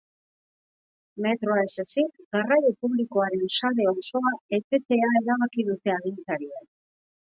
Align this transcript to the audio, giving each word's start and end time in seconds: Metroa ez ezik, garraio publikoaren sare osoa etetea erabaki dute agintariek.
Metroa 1.25 1.57
ez 1.65 1.75
ezik, 1.83 2.07
garraio 2.37 2.71
publikoaren 2.85 3.45
sare 3.59 3.87
osoa 3.93 4.35
etetea 4.59 5.13
erabaki 5.21 5.67
dute 5.69 5.95
agintariek. 5.99 6.69